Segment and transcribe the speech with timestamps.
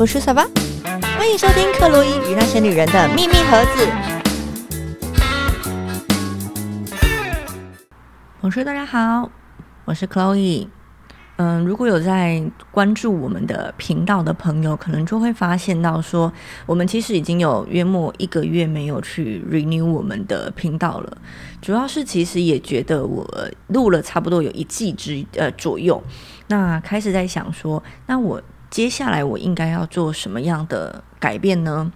[0.00, 0.46] 我是小巴，
[1.18, 3.86] 欢迎收听克洛伊与那些女人的秘密盒子。
[8.40, 9.30] 我说大家好，
[9.84, 10.68] 我是 Chloe。
[11.36, 16.32] 嗯，如果有在关注我们的频道的朋友，可能就会发现到说，
[16.64, 21.18] 我们其实已经有约莫一个月没有去 renew 我们的频道了。
[21.60, 23.28] 主要是其实也觉得我
[23.66, 26.02] 录了差不多有一季之呃左右，
[26.46, 31.92] 那开始在想说，那我接下来我应该要做什么样的改变呢？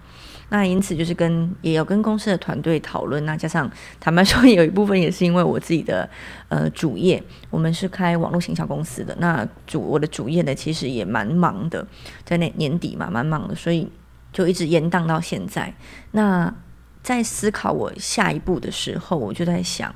[0.49, 6.07] 那因此就是跟也有跟公司的团队讨论，那加上坦白说，有一部分也是因为我自己的
[6.49, 11.85] 呃主业，我们是开网络行销公司的，那主我的主业呢其实也蛮忙的，
[12.23, 13.89] 在那年底嘛蛮忙的，所以
[14.31, 15.73] 就一直延宕到现在。
[16.11, 16.53] 那
[17.01, 19.93] 在思考我下一步的时候，我就在想，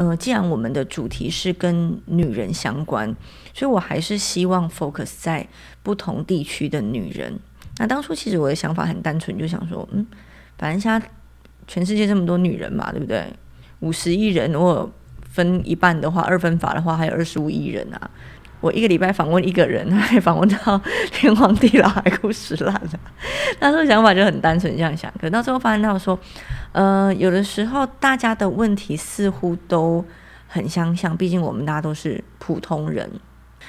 [0.00, 3.14] 呃，既然我们的主题是跟女人相关，
[3.52, 5.46] 所以我还是希望 focus 在
[5.82, 7.38] 不同地区的女人。
[7.76, 10.06] 那当初其实我的想法很单纯，就想说，嗯，
[10.56, 11.06] 反正现在
[11.66, 13.30] 全世界这么多女人嘛，对不对？
[13.80, 14.90] 五十亿人，如果
[15.28, 18.10] 分一半的话，二分法的话，还有二十五亿人啊。
[18.60, 20.80] 我一个礼拜访问一个人， 还访问到
[21.12, 23.00] 天荒地老，海枯石烂了。
[23.58, 25.12] 那时候想法就很单纯，这样想。
[25.20, 26.18] 可到最后发现到说，
[26.72, 30.04] 呃，有的时候大家的问题似乎都
[30.46, 33.10] 很相像，毕竟我们大家都是普通人。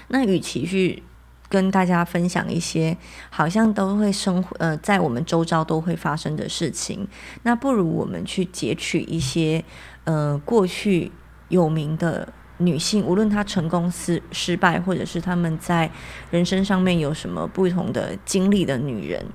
[0.07, 1.01] 那与其去
[1.49, 2.97] 跟大家分享一些
[3.29, 7.07] 好像都会生活呃在我们周遭都会发生的事情，
[7.43, 9.63] 那不如我们去截取一些
[10.05, 11.11] 呃过去
[11.49, 12.27] 有名的
[12.61, 15.91] 女性，无论她成功失失败，或者是他们在
[16.29, 19.25] 人生上面有什么不同的经历的女人，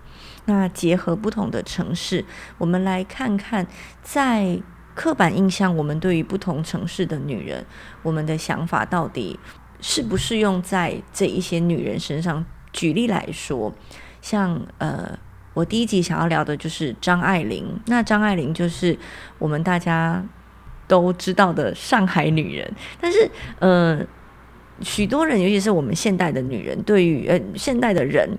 [0.46, 2.24] 那结合不同的城市，
[2.58, 3.66] 我们来看看
[4.02, 4.60] 在
[4.94, 7.66] 刻板印象我们对于不同城市的女人，
[8.02, 9.38] 我们的想法到底。
[9.78, 12.42] 适不适用在这一些女人身上？
[12.72, 13.74] 举例来说，
[14.22, 15.18] 像呃，
[15.52, 17.78] 我第一集想要聊的就是张爱玲。
[17.84, 18.98] 那张爱玲就是
[19.38, 20.24] 我们大家
[20.86, 22.72] 都知道的上海女人。
[23.00, 24.00] 但是呃，
[24.82, 28.38] 许多人，尤其是我们现代的女人，对于呃现代的人，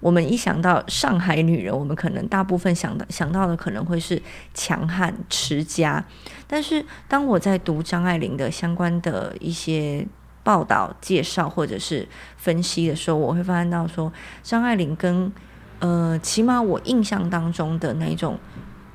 [0.00, 4.20] 我们一想到上海女人，我们可能大部分想到想到的可能会是
[4.54, 6.04] 强悍持家。
[6.46, 10.06] 但是当我在读张爱玲的相关的一些
[10.42, 12.06] 报道介绍或者是
[12.36, 14.12] 分析的时候，我会发现到说，
[14.42, 15.32] 张爱玲跟
[15.78, 18.38] 呃，起码我印象当中的那种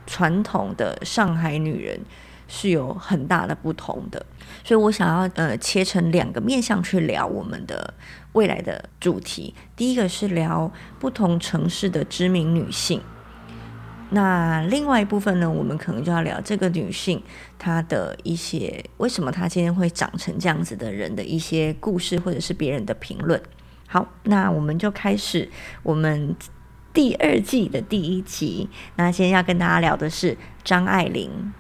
[0.06, 2.00] 传统的上海女人
[2.48, 4.26] 是有很大的不同的，
[4.64, 7.94] 所以我想要呃切成两个面向去聊我们的
[8.34, 9.54] 未来的主题。
[9.76, 13.02] 第一个是聊不同城市的知名女性。
[14.10, 17.22] 那另外一部分呢，我们可能就要聊这个女性
[17.60, 23.42] 她的一些为什么她今天会长成这样子的人的一些故事，或者是别人的评论。
[23.86, 25.50] 好，那我们就开始
[25.84, 26.34] 我们
[26.94, 28.70] 第二季的第一集。
[28.96, 31.54] 那今天要跟大家聊的是张爱玲。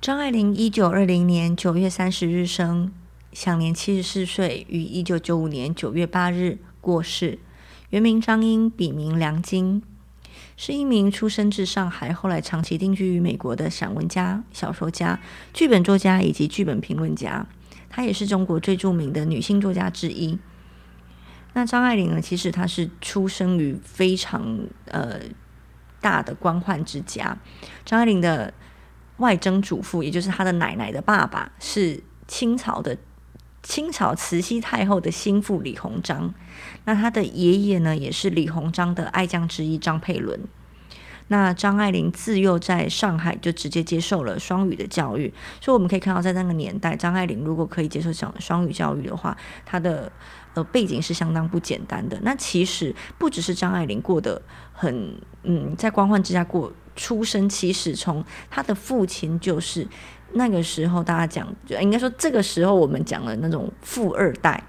[0.00, 2.92] 张爱玲一九二零年九月三十日生。
[3.32, 7.38] 享年七十四岁，于一九九五年九月八日过世。
[7.88, 9.82] 原名张英，笔名梁晶，
[10.56, 15.18] 是一名出生至上海，后来长期定居于美国的散文家、小说家、
[15.54, 17.46] 剧本作家以及剧本评论家。
[17.88, 20.38] 她也是中国最著名的女性作家之一。
[21.54, 22.20] 那张爱玲呢？
[22.20, 25.20] 其实她是出生于非常呃
[26.00, 27.36] 大的官宦之家。
[27.84, 28.52] 张爱玲的
[29.18, 32.96] 外曾祖父，也就是她的奶奶的爸爸，是清朝的。
[33.64, 36.34] 清朝慈禧太后的心腹李鸿章，
[36.84, 40.40] 那她的爷爷呢，也是李鸿章的爱将之一张佩伦。
[41.28, 50.10] 那张爱玲自幼在上海就直接接受了双语的教育，所以我们可以看到，在那个年代，张爱玲如果可以接受讲双语教育的话，她的
[50.54, 52.18] 呃背景是相当不简单的。
[52.22, 54.40] 那其实不只是张爱玲过得
[54.72, 59.86] 很嗯，在官宦之家过出生，其实从她的父亲就是。
[60.34, 64.64] 那个时候，大家讲，就应该说，这个时候我们讲的那种富二代。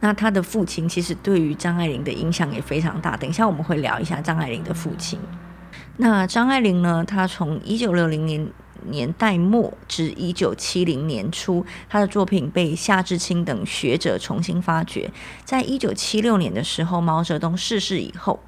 [0.00, 3.14] 那他的父亲其实对于张爱玲的影响也非常大。
[3.14, 5.20] 等一下我们会聊一下张爱玲的父亲。
[5.98, 7.04] 那张爱玲呢？
[7.04, 8.50] 她从一九六零年
[8.86, 15.10] 年代末至一九七零年初，他的作品被夏志清等学者重新发掘。
[15.44, 18.40] 在一九七六年的时候，毛泽东逝世以后，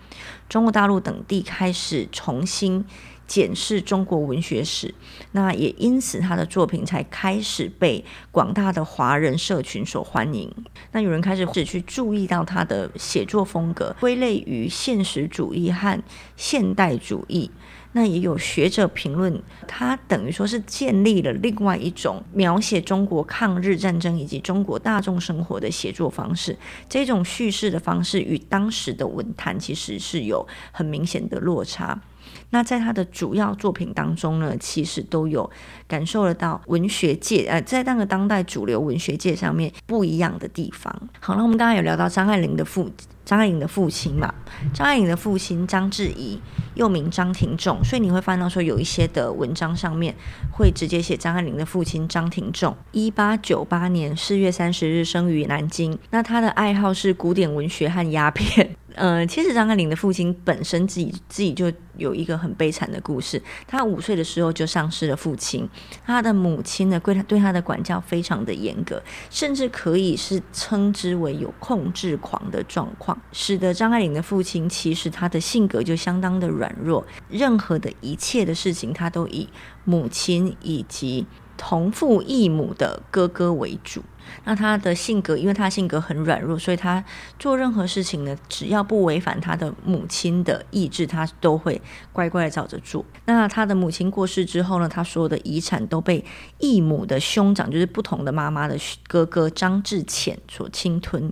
[0.49, 2.85] 中国大陆等地开始重新。
[3.27, 4.95] 检视中国文学史，
[5.33, 10.55] 那也因此他的作品才开始被广大的华人社群所欢迎。
[10.93, 16.03] 那有人开始只去注意到他的写作风格，归类于现实主义和
[16.37, 17.51] 现代主义。
[17.97, 26.59] 那也有学者评论，他等于说是建立了另外一种描写中国抗日战争以及中国大众生活的写作方式。
[26.89, 32.03] 这种叙事的方式与当时的文坛其实是有很明显的落差。
[32.51, 35.49] 那在他的主要作品当中呢，其实都有
[35.87, 40.93] 感受得到文学界呃，在那个当代主流文学界上面不一样的地方。
[41.21, 42.91] 好，那我们刚刚有聊到张爱玲的父
[43.25, 44.33] 张爱玲的父亲嘛，
[44.73, 46.41] 张爱玲的父亲张志怡，
[46.75, 50.15] 又名张廷仲，所以你会发现到说有一些的文章上面
[50.53, 55.99] 会直接写张爱玲的父亲张廷仲，一八九八年四月三十日生于南京。
[56.11, 58.77] 那他的爱好是古典文学和鸦片。
[58.97, 63.43] 呃，其实张爱玲的父亲本身自己自己就有一个很悲惨的故事。
[63.67, 65.69] 他五岁的时候就丧失了父亲，
[66.07, 79.49] 他的母亲呢，对他对他的管教非常的严格，甚至可以是称之为有控制狂的状况，使得张爱玲的父亲其实他的性格就相当的软弱，任何的一切的事情他都以
[79.85, 81.27] 母亲以及
[81.57, 84.03] 同父异母的哥哥为主。
[84.45, 87.05] 那他的性格，因为他性格很软弱，所以他
[87.39, 91.81] 做任何事情呢，只要不违反他的母亲的意志，他都会
[92.11, 93.05] 乖乖的照着做。
[93.27, 96.25] 那他的母亲过世之后呢，他所有的遗产都被
[96.59, 101.31] 异母的兄长，就是不同的妈妈的哥哥张志浅所侵吞。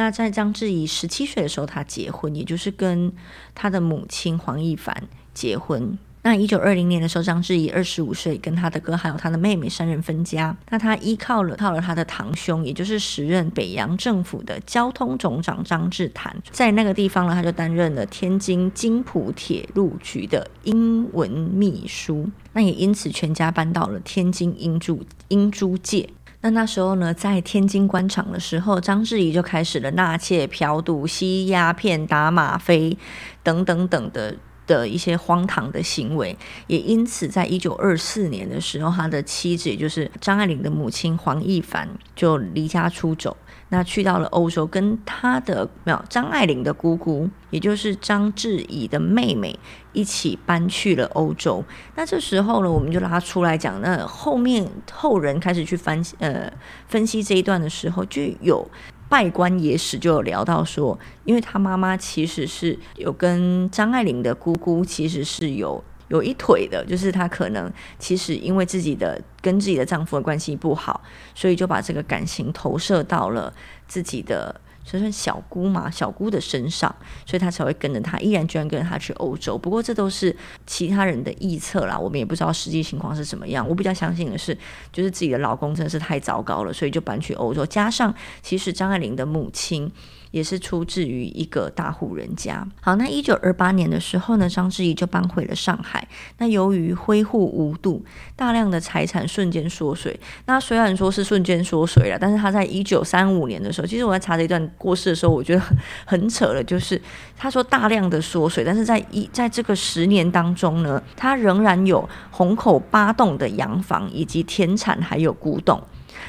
[0.00, 3.12] 那在张志怡十七岁的时候，他结婚，也就是跟
[3.54, 5.98] 他的母亲黄亦凡结婚。
[6.22, 10.56] 那一九二零年的时候，张志怡二十五岁，跟他的哥还有他的妹妹三人分家。
[10.70, 22.26] 那他依靠了靠了他的堂兄，也就是时任北洋政府的交通总长张志坦，在那个地方呢，他就担任了天津津浦铁路局的英文秘书。
[22.54, 26.08] 那也因此全家搬到了天津英珠英珠界。
[26.42, 32.96] 那那时候呢，在天津官场的时候，张志怡就开始了纳妾、嫖赌、吸鸦片、打吗啡
[33.42, 34.36] 等等等的。
[34.66, 36.38] 的一些荒唐的行为，
[36.68, 43.36] 也因此，在一九二四年的时候，他的妻子，也就是张爱玲的母亲黄亦凡，就离家出走，
[43.70, 49.58] 那去到了欧洲，跟他的没有张爱玲的姑姑，也就是张志怡的妹妹，
[49.92, 51.64] 一起搬去了欧洲。
[51.94, 56.52] 那这时候呢，我们就拉出来讲，那后面后人开始去分呃
[56.86, 58.68] 分析这一段的时候，就有。
[59.08, 71.00] 拜官野史就有聊到说，因为他妈妈其实是有跟张爱玲的姑姑其实是有有一腿的，就是她可能其实因为自己的跟自己的丈夫的关系不好，
[71.34, 73.52] 所以就把这个感情投射到了
[73.88, 74.60] 自己的。
[74.82, 76.92] 就是小姑嘛，小姑的身上，
[77.24, 79.56] 所以她才会跟着他，依然居然跟着他去欧洲。
[79.56, 80.34] 不过这都是
[80.66, 83.68] 其他人的臆测啦，我们也不知道实际情况是什么样。
[83.68, 84.56] 我比较相信的是，
[84.90, 87.64] 就是自己的老公真的是太糟糕了，所以就搬去欧洲。
[87.66, 88.12] 加上
[88.42, 89.92] 其实张爱玲的母亲。
[90.30, 92.66] 也是出自于一个大户人家。
[92.80, 96.06] 好，那一九二八年的时候呢，张志怡就搬回了上海。
[96.38, 98.04] 那由于挥霍无度，
[98.36, 100.18] 大量的财产瞬间缩水。
[100.46, 105.62] 那虽然说是瞬间缩水了，但是他在一九三五年的时候，其实我在查这一段过世的时候，我觉得
[106.04, 107.00] 很扯了，就是
[107.36, 115.82] 他说大量的缩水，但是在一在这个十年当中呢，他仍然有虹口八栋的洋房，以及田产，还有古董。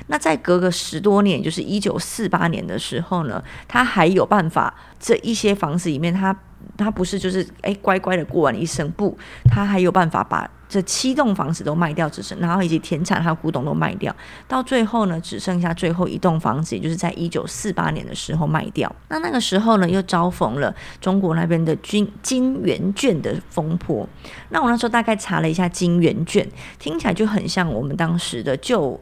[0.08, 6.36] 那再隔个十多年，就是一九四八年的时候呢，他还有办法，这一些房子里面，他
[6.78, 14.16] 他不是就是哎乖乖的过完一生，不，他还有办法把这七栋房子都卖掉，只剩然后以及田产还有古董都卖掉，
[14.48, 18.94] 到最后呢，只剩下最后一栋房子，也就是在一九四八年的时候卖掉。
[19.10, 24.07] 那那个时候呢，又遭逢了中国那边的金金元券的风波。
[24.50, 26.48] 那我那时候大概查了一下金元券，
[26.80, 29.00] 听起来就很像我们当时的旧。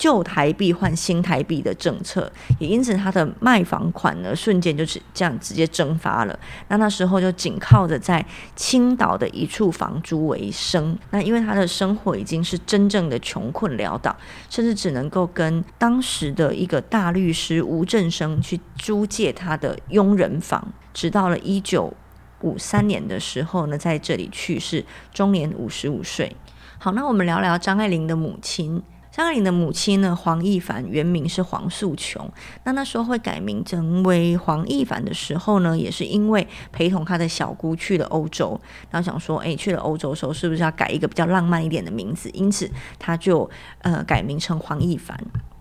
[0.00, 6.38] 旧台币换新台币的政策，也因此他的卖房款呢，瞬间就是这样直接蒸发了。
[6.68, 8.24] 那那时候就仅靠着在
[8.56, 10.98] 青岛的一处房租为生。
[11.10, 14.16] 那因为他的生活已经是真正的穷困潦倒，
[14.48, 20.72] 甚至只能够跟当时的一个大律师吴振生去租借他的佣人房。
[20.94, 21.92] 直到了一九
[22.40, 26.34] 五三年的时候呢，在这里去世，终年五十五岁。
[26.78, 28.82] 好，那我们聊聊张爱玲的母亲。
[29.12, 32.30] 张爱玲的母亲呢，黄亦凡原名是黄素琼。
[32.64, 42.30] 那那时候会改名成为黄亦凡的时候呢，也是因为陪同他的小姑去了欧洲，然后想说，哎，去了欧洲的时候是不是要改一个比较浪漫一点的名字？
[42.30, 43.50] 因此他就
[43.80, 45.18] 呃改名成黄亦凡。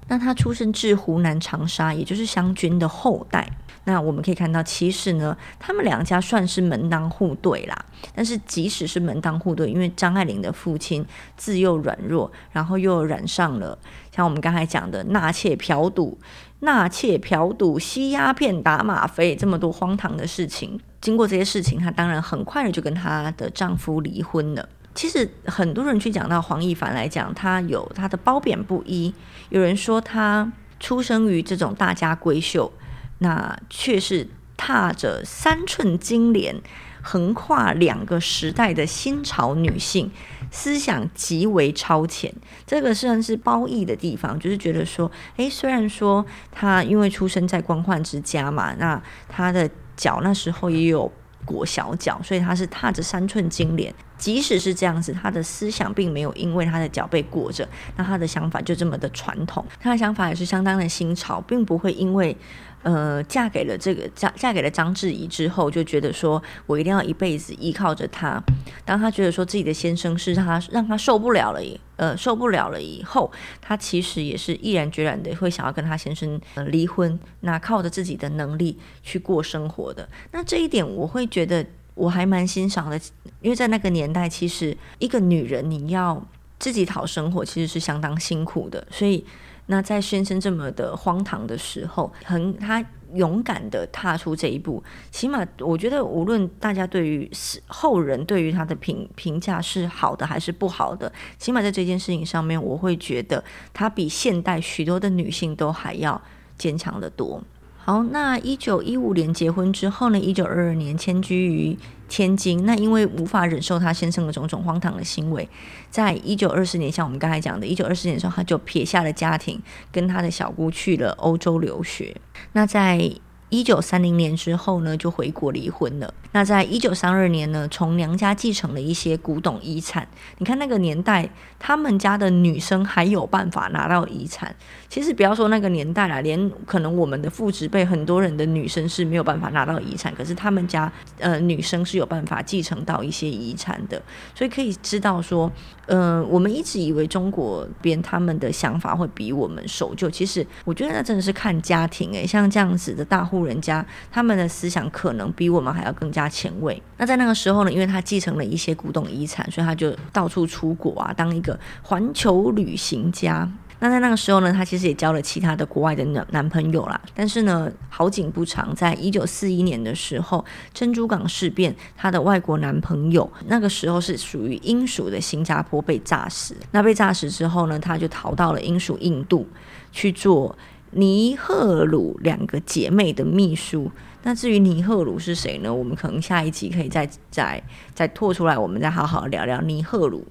[0.07, 3.47] 那他出生至湖南长沙，也就是湘军的后代。
[3.85, 7.85] 那我们可以看到，其实呢，他们两家算是门当户对啦。
[8.13, 11.05] 但是即使是门当户对，因为张爱玲的父亲
[11.35, 13.77] 自幼软弱，然后又染上了
[14.13, 16.17] 像我们刚才讲的纳妾嫖赌、
[16.59, 20.79] 纳妾嫖赌、吸鸦片、打吗啡这么多荒唐的事情。
[21.01, 24.69] 经过这些事情，她当然很快的就跟她的丈夫离婚了。
[24.93, 29.13] 其实很多人去讲到黄亦凡来讲，他有他的褒贬不一。
[29.49, 32.71] 有人说他出生于这种大家闺秀。
[33.19, 36.61] 那却是踏着三寸金莲，
[37.01, 40.11] 横跨两个时代的新潮女性，
[40.51, 42.33] 思想极为超前。
[42.67, 51.09] 这个虽然是褒义的地方，就是觉得说，诶，虽然说她因为出生在官宦之家嘛，那她的脚那时候也有
[51.45, 53.93] 裹小脚，所以她是踏着三寸金莲。
[54.17, 59.65] 即使是这样子，她的思想并没有因为她的脚被裹着，那她的想法就这么的传统。
[59.79, 62.35] 她的想法也是相当的新潮，并不会因为。
[62.81, 68.41] 呃，嫁给了这个嫁嫁给了张志怡之后，就觉得说我一定要一辈子依靠着他。
[68.85, 71.59] 当他觉得说自己的先生是他让他受不了了，
[71.97, 73.29] 呃，受不了了以后，
[73.61, 80.07] 他其实也是毅然决然的会想要跟他先生离婚，那靠着自己的能力去过生活的。
[80.31, 82.97] 那这一点我会觉得我还蛮欣赏的，
[83.41, 86.25] 因为在那个年代，其实一个女人你要
[86.57, 89.25] 自己讨生活，其实是相当辛苦的，所以。
[89.71, 92.83] 那在先生这么的荒唐的时候，很他
[93.13, 97.29] 勇敢的踏出这一步，起码我觉得，无论大家对于
[97.67, 106.19] 后人对于他的评评价是好的还是不好的，起码在这件事情上面，我会觉得他比现代许多的女性都还要
[106.57, 107.39] 坚强的多。
[107.81, 110.19] 好，那一九一五年结婚之后呢？
[110.19, 112.63] 一九二二年迁居于天津。
[112.65, 115.49] 那因为无法忍受他先生的种种荒唐的行为，
[115.89, 119.59] 在一九二四年，像我们刚才讲的，一九二四年的时候，他就撇下了家庭，
[119.91, 122.15] 跟他的小姑去了欧洲留学。
[122.51, 123.11] 那在
[123.49, 126.13] 一九三零年之后呢，就回国离婚了。
[126.31, 130.07] 那在一九三二年呢，从娘家继承了一些古董遗产。
[130.37, 131.27] 你看那个年代，
[131.57, 134.55] 他们家的女生还有办法拿到遗产。
[134.87, 143.99] 其实不要说那个年代了，连可能我们的父执辈很多人的女生是没有办法拿到遗产，可是他们家呃女生是有办法继承到一些遗产的。
[144.35, 145.51] 所以可以知道说，
[145.87, 156.29] 嗯，我们一直以为中国边他们的想法会比我们守旧，其实我觉得那真的是看家庭诶，像这样子的大户人家，他们的思想可能比我们还要更加。
[156.29, 156.81] 前卫。
[156.97, 163.49] 那在那个时候呢，因为他继承了一些古董遗产，所以他就到处出国啊，当一个环球旅行家。
[163.79, 167.01] 那在那个时候呢，他其实也交了其他的国外的男男朋友啦。
[167.15, 176.55] 但是呢，好景不长，在一九四一年的时候，珍珠港事变，他的外国男朋友那个时候是属于英属的新加坡被炸死。
[176.71, 179.47] 那被炸死之后呢，他就逃到了英属印度
[179.91, 180.55] 去做
[180.91, 183.91] 尼赫鲁两个姐妹的秘书。
[184.23, 185.73] 那至于尼赫鲁是谁呢？
[185.73, 190.27] 我们可能下一集可以再再再拓出来，我们再好好聊聊尼赫鲁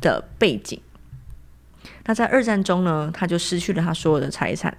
[0.00, 0.80] 的背景。
[2.04, 4.76] 那在二战中呢，他就失去了他所有的财产。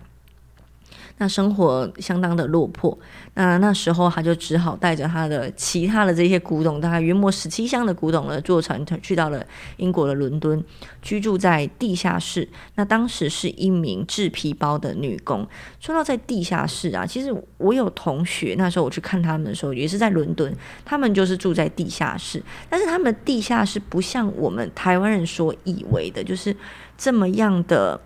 [1.19, 2.97] 那生活相当的落魄，
[3.35, 9.45] 那那时候他就只好带着他的其他的这些古董，大概约莫十七箱的古董呢，坐船去到了
[9.77, 10.61] 英国的伦敦，
[11.01, 12.47] 居住在地下室。
[12.75, 15.47] 那当时是一名制皮包的女工。
[15.79, 20.53] 说到在地下室啊，其实我有同学，那时候我去看他们的时候，也是在伦敦，
[20.83, 26.55] 他们就是住在地下室，但是他们地下室不像我们台湾人所以为的，就是
[26.97, 28.01] 这么样的，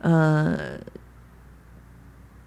[0.00, 0.78] 呃。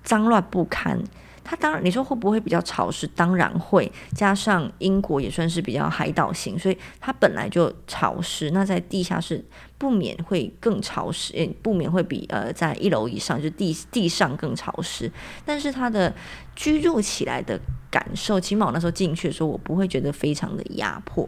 [0.07, 0.97] 脏乱不堪，
[1.43, 3.05] 它当然你说会不会比较潮湿？
[3.07, 8.49] 当然会，加上英国也算是比较海岛型，所以它本来就潮湿。
[8.51, 9.43] 那在地下室
[9.77, 15.11] 不免会更潮湿，不免会比呃在一楼以上就地地上更潮湿。
[15.45, 16.13] 但是它的
[16.55, 17.59] 居住起来的
[17.91, 21.27] 感受，起码我那时候进去的时候，我不会觉得非常的压迫，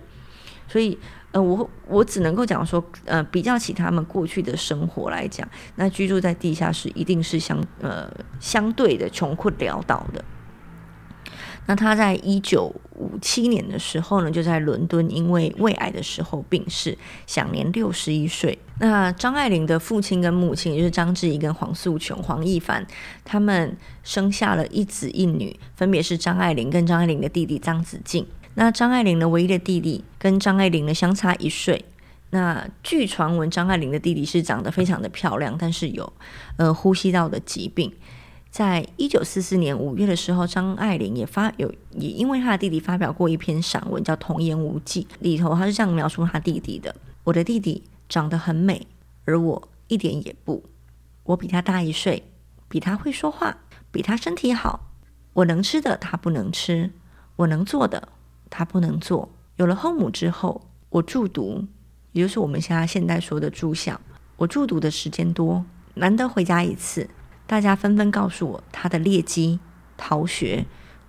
[0.70, 0.98] 所以。
[1.32, 8.10] 呃，我我只能够讲说，呃，比较起他们过去的生活来讲，那居住在地下室一定是相呃
[8.40, 10.26] 相对的穷困潦倒的。
[11.68, 18.58] 那他在一九五七年的时候呢，就在伦敦因为胃癌的时候病逝，享年六十一岁。
[18.80, 22.88] 那张爱玲的父亲跟母亲，也就是张志怡跟黄素琼、黄亦凡，
[23.24, 28.26] 他们生下了一子一女，分别是张爱玲跟张爱玲的弟弟张子静。
[28.56, 31.86] 那张爱玲的唯一的弟弟跟张爱玲呢相差一岁。
[32.32, 36.14] 那据传闻，张爱玲的弟弟是长得非常的漂亮，但是有
[36.58, 37.92] 呃呼吸道的疾病。
[38.52, 48.88] 在一九四四年五月的时候，张爱玲也发有也因为她的弟弟发表过一篇散文，叫《童言无忌》，里头她是这样描述她弟弟的：我的弟弟长得很美，
[49.26, 50.64] 而我一点也不。
[51.24, 52.24] 我比他大一岁，
[52.68, 53.58] 比他会说话，
[53.92, 54.92] 比他身体好。
[55.34, 56.92] 我能吃的他不能吃，
[57.36, 58.10] 我能做的
[58.50, 59.30] 他不能做。
[59.58, 61.68] 有了后母之后，我住读，
[62.12, 64.00] 也就是我们现在现代说的住校。
[64.38, 65.66] 我住读的时间多，
[65.96, 67.10] 难得回家一次，
[67.46, 69.60] 大家纷纷告诉我他的劣迹、
[69.98, 70.66] 逃学、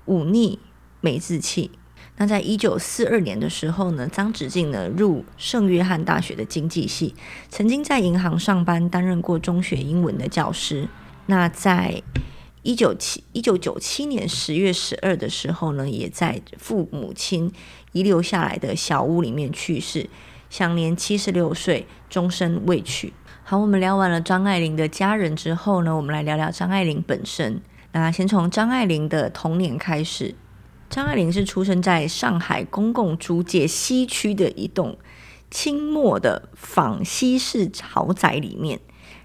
[0.06, 0.58] 忤逆、
[1.00, 1.70] 没志气。
[2.16, 7.14] 那在一九四二年的时候呢，张子静呢入圣约翰大学的经济系，
[7.48, 10.88] 曾经在银行上班，担任过中学英文的教师。
[11.26, 12.02] 那在
[12.62, 17.50] 一九七一九九七年十月十二的时候呢，也在父母亲
[17.92, 20.10] 遗留下来的小屋里面去世，
[20.50, 23.12] 享年七十六岁，终身未娶。
[23.42, 27.62] 好，我们聊完了张爱玲的家人之后呢，我们来聊聊张爱玲本身。
[27.92, 30.34] 那先从张爱玲的童年开始。
[30.90, 34.98] 张爱玲是出生在上海公共租界西区的一栋
[35.50, 38.80] 清末的仿西式豪宅里面。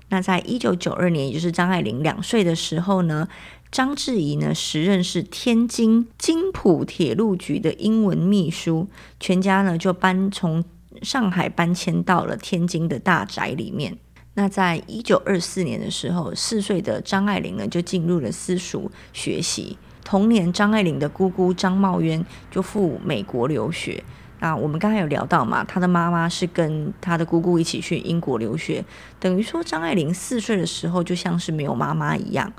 [0.09, 3.27] 那在一九九二年，也就是张爱玲两岁的时候呢，
[3.71, 8.87] 张志怡呢时任是天津津浦铁路局的英文秘书，
[9.19, 10.63] 全家呢就搬从
[11.01, 13.97] 上海搬迁到了天津的大宅里面。
[14.35, 19.77] 那在一九二四年的时候，四岁的张爱玲呢就进入了私塾学习。
[20.03, 24.03] 同年，张爱玲的姑姑张茂渊就赴美国留学。
[24.39, 28.83] 那我们刚才有聊到嘛，她的妈妈是跟她的姑姑一起去英国留学，
[29.19, 32.51] 等于说张爱玲四岁的时候就像是没有妈妈一样。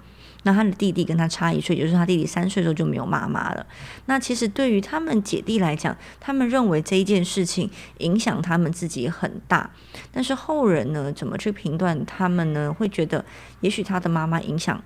[0.43, 3.67] 那她的弟弟跟她差一岁，也就是她弟弟三岁的时候就没有妈妈了。
[4.07, 9.71] 那其实对于他们姐弟来讲，他们认为这一件事情影响他们自己很大。
[10.11, 12.73] 但是后人呢，怎么去评断他们呢？
[12.73, 13.25] 会觉得
[13.61, 14.83] 也许他的妈妈影响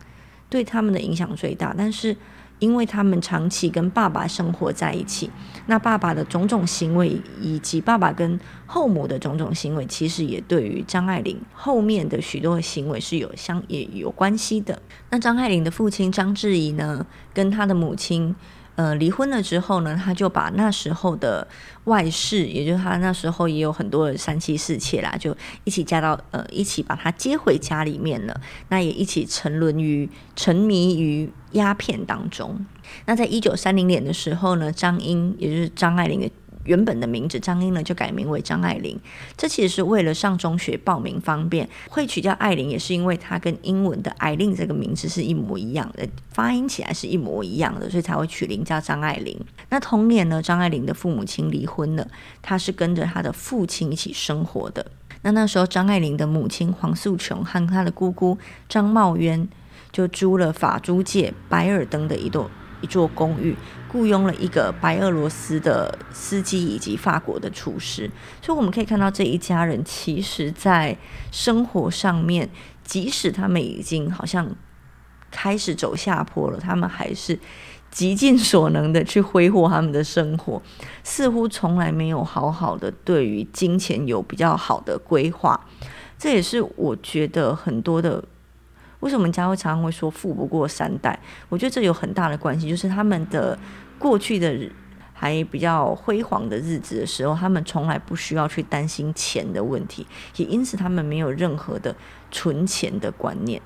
[0.49, 2.17] 对他们的影响最大，但是。
[2.61, 5.29] 因为他们长期跟爸爸生活在一起，
[5.67, 14.81] 那爸爸的种种行为，以及爸爸跟后母的种种行为，其实也对于张爱玲后面的许多行为是有相也有关系的。
[15.11, 18.37] 那张爱玲的父亲张志怡呢，跟他的母亲。
[18.81, 21.47] 呃，离婚了之后呢，他就把那时候的
[21.85, 28.41] 外室，也就是他那时候也有很多的三妻四妾啦，就一起嫁到呃，一起把他接回家里面了。
[28.71, 32.65] 那也一起沉沦于沉迷于鸦片当中。
[33.05, 36.31] 那在一九三零年的时候呢，张英，也就是张爱玲的。
[36.65, 38.99] 原本的名字张英呢，就改名为张爱玲。
[39.37, 49.39] 这其实是为了上中学报名方便，会取叫爱玲，也是因为她跟英文的艾琳这个名字是一模一样的，发音起来是一模一样的，所以才会取名叫张爱玲。
[49.69, 52.07] 那同年呢，张爱玲的父母亲离婚了，
[52.43, 54.87] 她是跟着她的父亲一起生活的。
[55.23, 59.49] 那那时候，张爱玲的母亲黄素琼和她的姑姑张茂渊
[59.93, 62.49] 就租了法租界白尔登的一栋
[62.81, 63.55] 一座公寓。
[63.91, 68.09] 雇佣了一个白俄罗斯的司机以及法国的厨师，
[68.41, 70.97] 所以我们可以看到这一家人其实，在
[71.33, 72.49] 生活上面，
[72.85, 74.49] 即使他们已经好像
[75.31, 77.37] 开始走下坡了，他们还是
[77.91, 80.63] 极尽所能的去挥霍他们的生活，
[81.03, 85.67] 似乎从来没有好好的对于金钱有比较好的规划。
[86.17, 88.23] 这也是我觉得很多的。
[89.01, 91.19] 为什么家会常常会说富不过三代？
[91.49, 93.59] 我觉得这有很大的关系，就是他们的
[93.99, 94.57] 过去的
[95.13, 101.95] 还比较辉煌的日子的时候，他们从来不需要去担心钱的问题，也因此他们没有任何的
[102.31, 103.61] 存钱的观念。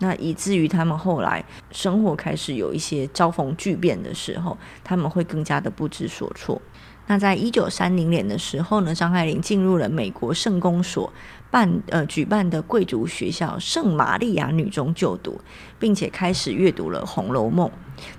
[0.00, 6.60] 那以至于他们后来生活开始有一些遭逢巨变的时候，他们会更加的不知所措。
[7.08, 11.12] 那在一九三零年的时候呢，张爱玲进入了美国圣公所。
[11.50, 15.40] 办呃举办的贵族学校圣玛利亚女中就读，
[15.78, 17.66] 并且开始阅读了《红楼梦》。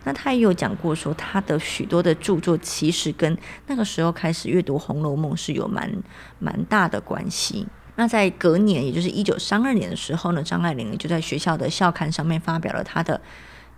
[0.04, 6.02] 那她也有讲过说，她的许多的著作其实跟那个时候开始阅读《红楼梦》是有蛮
[6.40, 7.68] 蛮大的关系。
[7.98, 13.22] 那在隔年，也就是一九三二年的时候呢，张爱玲就在学校的校刊上面发表了她的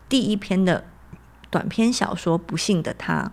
[0.08, 0.86] 第一篇的
[1.50, 3.30] 短篇小说《不幸的她》。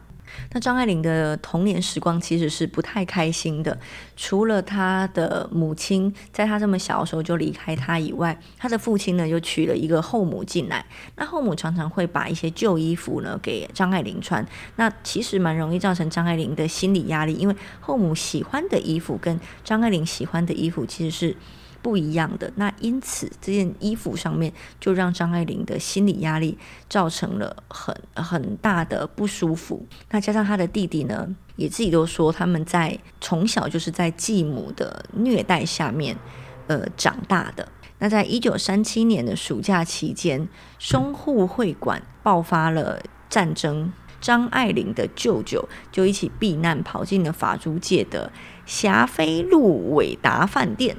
[0.53, 3.79] 那张爱玲的童年时光其实是不太开心的，
[4.17, 10.87] 除了她的母亲在她这么小的时候就离开她以外，她的父亲呢又娶了一个后母进来。
[11.17, 21.37] 那后母常常会把一些旧衣服呢给张爱玲穿，那其实蛮容易造成张爱玲的心理压力，因为后母喜欢的衣服跟张爱玲喜欢的衣服其实是。
[21.83, 29.87] 不一样的，那因此这件衣服上面就让张爱玲的心理压力造成了很很大的不舒服。
[30.11, 36.17] 那加上她的弟弟呢，也自己都说他们在从小就是在继母的虐待下面
[36.67, 37.69] 呃长大的。
[38.01, 40.49] 那在一九三七年的暑假期间，
[40.81, 48.31] 淞沪会馆爆发了战争，张爱玲的舅舅就一起避难，跑进了法租界的
[48.67, 50.97] 霞飞路伟达饭店。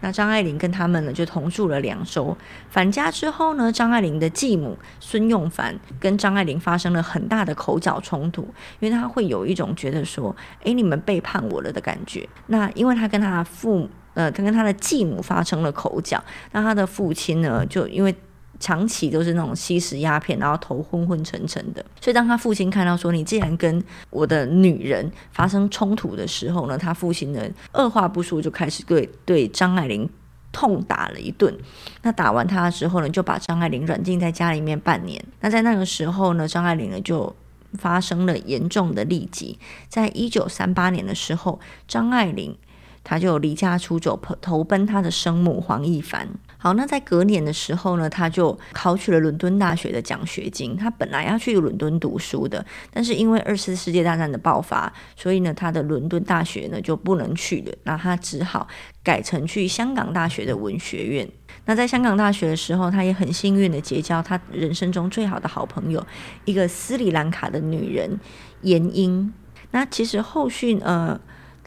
[0.00, 2.36] 那张爱玲跟他们呢就同住了两周。
[2.70, 8.42] 返家之后呢，张爱玲的继母孙用凡跟张爱玲发生了很大的口角冲突，
[8.80, 12.28] 因为她会有一种觉得说，诶，你们背叛我了的感觉。
[12.46, 18.14] 那因为她跟他父，呃，她跟她的继母发生了口角，那她的父亲呢，就因为。
[18.60, 21.84] 长期都是那种吸食鸦片，然后头昏昏沉沉的。
[22.00, 27.42] 所以当他父亲看到说你既然跟我的女人发生冲突的时候呢，他父亲呢
[27.72, 30.08] 二话不说就开始对对张爱玲
[30.50, 31.56] 痛打了一顿。
[32.02, 35.22] 那打完他之后呢，就把张爱玲软禁在家里面半年。
[35.40, 37.34] 那在那个时候呢，张爱玲呢就
[37.74, 39.58] 发生了严重的痢疾。
[39.88, 42.56] 在一九三八年的时候，张爱玲
[43.08, 46.28] 他就离家出走，投奔他的生母黄一凡。
[46.58, 50.76] 好，那在隔年的时候呢，他就考取了伦敦大学的奖学金。
[50.76, 57.72] 他本来要去伦敦读书的，但是因为二次世界大战的爆发，所以呢，他的伦敦大学呢就不能去了。
[57.84, 58.68] 那他只好
[59.02, 61.26] 改成去香港大学的文学院。
[61.64, 66.06] 那在香港大学的时候，他也很幸运的结交他人生中最好的好朋友，
[66.44, 68.20] 一个斯里兰卡的女人
[68.60, 69.32] 严英。
[69.70, 71.18] 那其实后续呃。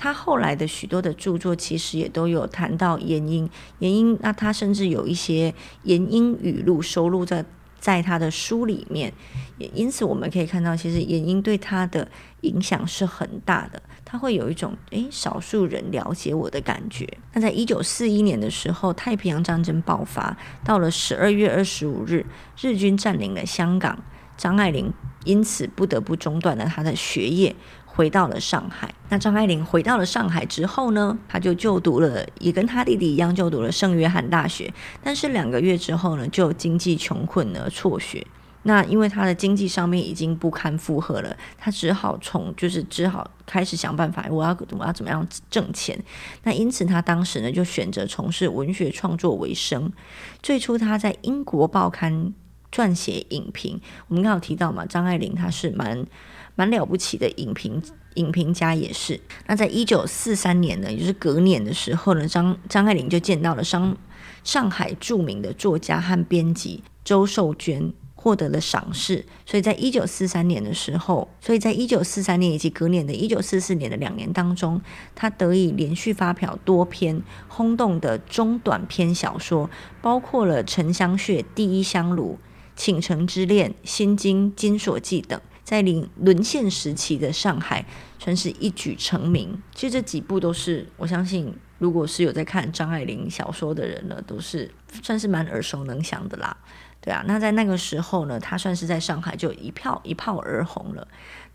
[0.02, 3.48] 他后来的许多的著作，其实也都有谈到严英。
[3.78, 7.46] 严英，那他甚至有一些严英语录收录在
[7.80, 9.14] 在他的书里面。
[9.60, 12.10] 也因此，我们可以看到，其实严英对他的
[12.42, 13.80] 影响是很大的。
[14.04, 17.08] 他会有一种诶，少数人了解我的感觉。
[17.34, 20.36] 那在一九四一年的时候，太平洋战争爆发，
[20.66, 22.26] 到了十二月二十五日，
[22.60, 24.04] 日军占领了香港，
[24.36, 24.92] 张爱玲
[25.26, 27.56] 因此不得不中断了他的学业。
[27.94, 28.90] 回到了上海。
[29.10, 34.74] 那张爱玲回到了上海之后呢，她就就读了，也跟她弟弟一样就读了圣约翰大学。
[35.04, 38.26] 但是两个月之后呢，就经济穷困而辍学。
[38.64, 46.02] 那因为她的经济上面已经不堪负荷了，她只好从就是只好开始想办法，我要我要怎么样挣钱。
[46.44, 49.92] 那因此她当时呢就选择从事文学创作为生。
[50.42, 52.34] 最初她在英国报刊
[52.72, 53.82] 撰写影评。
[54.08, 56.06] 我们刚刚有提到嘛，张爱玲她是蛮。
[56.56, 57.82] 蛮了不起的影评
[58.16, 59.20] 影评家也是。
[59.48, 63.98] 那在一九四三年呢，也就是隔年的时候呢，张张爱玲就见到了上
[64.44, 69.26] 上海著名的作家和编辑周寿娟，获得了赏识。
[69.46, 74.82] 所以在一九四三年的时候，所以在一九四三年以及隔年的一九四四年的两年当中，
[75.16, 79.70] 他得以连续发表多篇轰动的中短篇小说，
[80.02, 82.34] 包括了《沉香屑》《第一香炉》
[82.76, 85.40] 《倾城之恋》《心经》《金锁记》等。
[85.72, 87.86] 在临沦陷时期的上海，
[88.20, 89.58] 算是一举成名。
[89.74, 94.70] 其实这几部都是，我相信，如果是有在看张爱玲小说的人呢，都是
[95.02, 96.58] 算是蛮耳熟能详的啦。
[97.00, 101.08] 对啊，那在那个时候呢，他算是在上海就一票一炮而红了。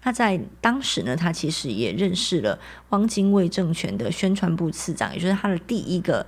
[0.03, 6.27] 那在当时呢，他其实也认识了汪精卫政权的宣传部次长，也就是他的第一个。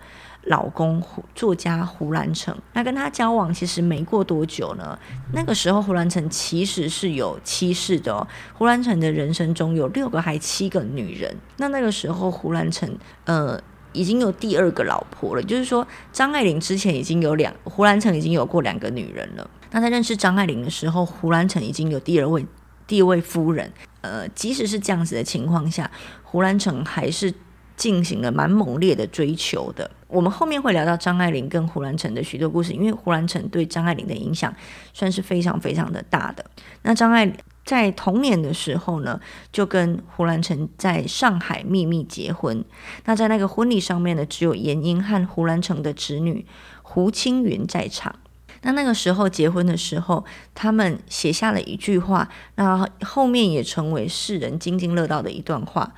[0.48, 4.98] 老公胡作家胡兰成，那跟他交往其实没过多久呢。
[5.32, 8.26] 那个时候胡兰成其实是有妻室的哦。
[8.54, 11.36] 胡兰成的人生中有六个还七个女人。
[11.58, 12.90] 那那个时候胡兰成
[13.24, 13.60] 呃
[13.92, 19.48] 已经有第二个老婆了，就是说张爱玲之前已经有两，胡兰成已经有过两个女人了。
[19.70, 22.46] 那在认识张爱玲的时候，胡兰成已经有第二位
[22.86, 23.72] 第二位夫人。
[24.00, 25.90] 呃，即使是这样子的情况下，
[26.22, 27.34] 胡兰成还是。
[27.78, 29.88] 进行了蛮猛烈的追求的。
[30.08, 34.54] 我们后面会聊到张爱玲跟胡兰成的许多故事，因为胡兰成对张爱玲的影响
[34.94, 36.44] 算是非常非常的大的。
[36.82, 37.30] 那张爱
[37.66, 39.20] 在童年的时候呢，
[39.52, 42.64] 就跟胡兰成在上海秘密结婚。
[43.04, 46.46] 那在那个婚礼上面呢，只有严英和胡兰成的侄女
[46.82, 48.16] 胡青云在场。
[48.62, 55.92] 那那个时候结婚的时候，他们写下了一句话，那后面也成为世人津津乐道的一段话。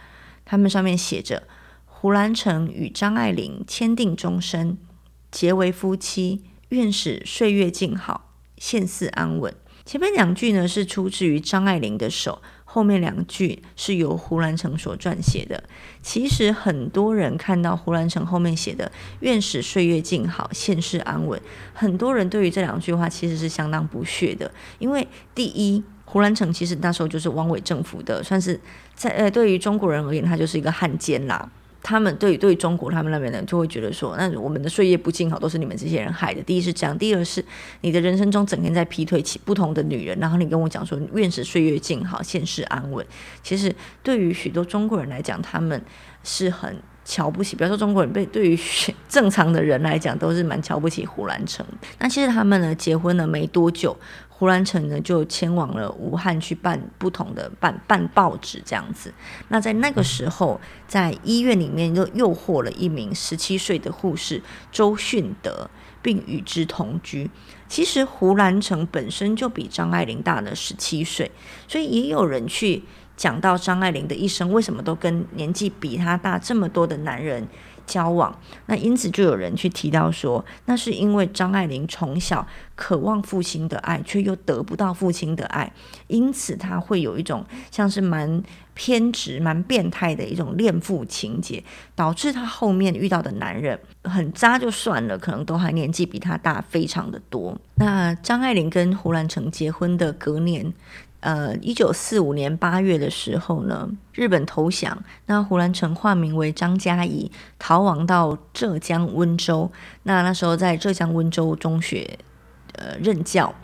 [0.44, 1.44] 他们上面写着。
[2.00, 4.78] 胡兰成与张爱玲签订终身，
[5.30, 9.54] 结为夫妻，愿使岁月静好，现世安稳。
[9.84, 15.62] 前面两句呢是出自于张爱玲的手，后面两句是由胡兰成所撰写的。
[16.00, 21.38] 其实很多人看到胡兰成后面写的“愿使岁月静好，现世安稳”，
[21.74, 28.58] 很多人对于这两句话其实是相当不屑的，因为第一，胡兰成其实那时候就是汪伪政府的，算是
[28.94, 31.50] 在呃对于中国人而言，他就是一个汉奸啦。
[31.82, 36.42] 他们对对中国他们那边呢，就会觉得说，那我们的岁月不静好，都是你们这些人害的。
[36.42, 37.44] 第一是这样，第二是
[37.80, 43.04] 你的人生中整天在劈腿起不同的女人，然后你跟我讲说，愿使岁月静好，现世安稳。
[43.42, 45.80] 其实对于许多中国人来讲，他们
[46.22, 48.58] 是很瞧不起，比如说中国人被对于
[49.08, 51.64] 正常的人来讲都是蛮瞧不起胡兰成。
[51.98, 53.96] 那其实他们呢结婚了没多久，
[54.40, 59.12] 胡兰成呢就迁往了武汉去办不同的办办报纸这样子。
[59.48, 65.68] 那在那个时候，在医院里面又诱惑了一名十七岁的护士周训德，
[66.00, 67.31] 并与之同居。
[67.68, 71.31] 其实胡兰成本身就比张爱玲大了十七岁，
[71.68, 72.83] 所以也有人去。
[73.16, 77.46] 讲到张爱玲的一生，为什么都跟年纪比她大这么多的男人
[77.90, 78.33] 交往？
[78.66, 85.72] 那因此就有人去提到说，那是因为张爱玲从小渴望父亲的爱，却又得不到父亲的爱，
[86.07, 88.40] 因此她会有一种像是蛮
[88.74, 91.62] 偏执、蛮变态的一种恋父情节，
[91.96, 97.59] 导致她后面遇到的男人很渣就算了，可能都还年纪比她大非常的多。
[97.74, 100.72] 那张爱玲跟胡兰成结婚的隔年。
[101.20, 109.70] 呃，一九四五年八月的时候呢，日本投降，那胡兰成化名为张嘉怡，逃亡到浙江温州。
[110.04, 112.18] 那那时候在浙江温州中学
[112.72, 113.54] 呃任教。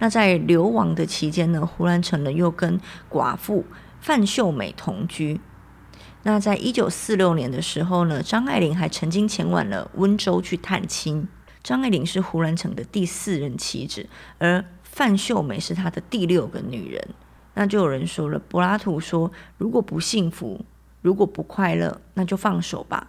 [0.00, 3.64] 那在流亡的期间呢，胡兰成呢又跟寡妇
[4.00, 5.40] 范秀美同居。
[6.24, 11.28] 那在一九四六年的时候呢，张爱玲还曾经前往了温州去探亲。
[11.62, 14.06] 张爱玲是胡兰成的第四任妻子，
[14.38, 17.08] 而范秀美是他的第六个女人，
[17.54, 20.64] 那就有人说了，柏拉图说，如果不幸福，
[21.02, 23.08] 如果不快乐，那就放手吧；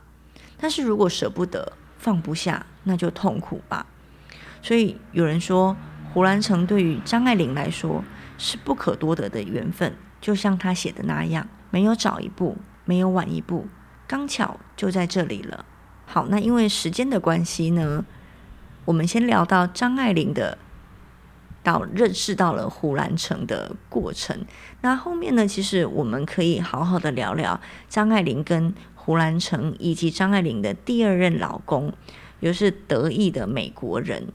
[0.58, 3.86] 但是如果舍不得，放不下，那就痛苦吧。
[4.64, 5.78] 所以有人说，
[6.12, 8.04] 胡兰成对于张爱玲来说
[8.40, 13.68] 是不可多得的缘分，就像他写的那样，没有早一步，没有晚一步，
[14.08, 15.64] 刚巧就在这里了。
[16.08, 18.04] 好，那因为时间的关系呢，
[18.86, 20.58] 我们先聊到张爱玲的。
[21.66, 24.46] 到认识到了胡兰成的过程，
[24.82, 25.48] 那后面呢？
[25.48, 31.92] 其实我们可以好好的聊聊张爱玲跟胡兰成，以及张爱玲的第二任老公，
[32.40, 34.28] 也就是得意的美国人。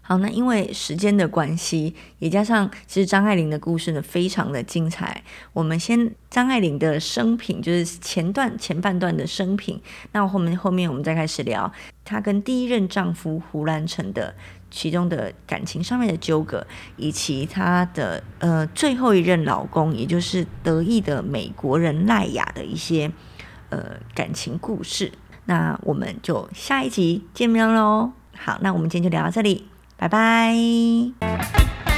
[0.00, 5.22] 好，那因为时间的关系，也加上其实张爱玲的故事呢非常的精彩。
[5.52, 9.78] 我们先张爱玲的生平，就是前段前半段的生平。
[10.12, 11.70] 那后面后面我们再开始聊
[12.06, 14.34] 她跟第一任丈夫胡兰成的
[14.70, 23.10] 其中的感情上面的纠葛，以及她的呃最后一任老公，也就是得意的美国人赖雅的一些
[23.70, 25.12] 呃感情故事。
[25.46, 28.12] 那我们就下一集见面喽。
[28.36, 29.66] 好，那我们今天就聊到这里。
[29.96, 31.97] 拜拜。